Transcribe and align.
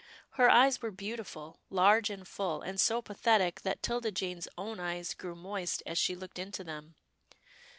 Her 0.31 0.49
eyes 0.49 0.81
were 0.81 0.89
beautiful— 0.89 1.59
large 1.69 2.09
and 2.09 2.27
full, 2.27 2.63
and 2.63 2.81
so 2.81 3.03
pa 3.03 3.13
thetic 3.13 3.61
that 3.61 3.83
'Tilda 3.83 4.11
Jane's 4.11 4.47
own 4.57 4.79
eyes 4.79 5.13
grew 5.13 5.35
moist 5.35 5.83
as 5.85 5.99
she 5.99 6.15
looked 6.15 6.39
into 6.39 6.63
them. 6.63 6.95